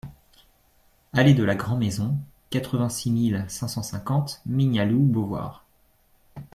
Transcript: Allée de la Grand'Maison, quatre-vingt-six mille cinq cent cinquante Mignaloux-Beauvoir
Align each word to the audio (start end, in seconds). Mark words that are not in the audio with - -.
Allée 1.13 1.35
de 1.35 1.43
la 1.43 1.53
Grand'Maison, 1.53 2.17
quatre-vingt-six 2.49 3.11
mille 3.11 3.45
cinq 3.47 3.67
cent 3.67 3.83
cinquante 3.83 4.41
Mignaloux-Beauvoir 4.47 5.63